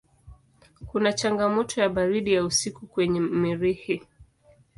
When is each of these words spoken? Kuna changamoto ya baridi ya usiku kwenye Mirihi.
Kuna 0.85 1.13
changamoto 1.13 1.81
ya 1.81 1.89
baridi 1.89 2.33
ya 2.33 2.43
usiku 2.45 2.87
kwenye 2.87 3.19
Mirihi. 3.19 4.01